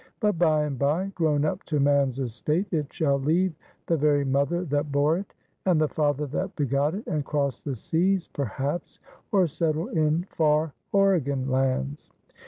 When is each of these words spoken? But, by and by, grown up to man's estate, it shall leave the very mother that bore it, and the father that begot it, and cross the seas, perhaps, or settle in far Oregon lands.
But, 0.19 0.39
by 0.39 0.63
and 0.65 0.79
by, 0.79 1.09
grown 1.13 1.45
up 1.45 1.61
to 1.65 1.79
man's 1.79 2.17
estate, 2.17 2.65
it 2.73 2.91
shall 2.91 3.19
leave 3.19 3.53
the 3.85 3.97
very 3.97 4.25
mother 4.25 4.65
that 4.65 4.91
bore 4.91 5.19
it, 5.19 5.31
and 5.67 5.79
the 5.79 5.87
father 5.87 6.25
that 6.25 6.55
begot 6.55 6.95
it, 6.95 7.05
and 7.05 7.23
cross 7.23 7.61
the 7.61 7.75
seas, 7.75 8.27
perhaps, 8.27 8.97
or 9.31 9.45
settle 9.45 9.89
in 9.89 10.23
far 10.31 10.73
Oregon 10.91 11.47
lands. 11.51 12.09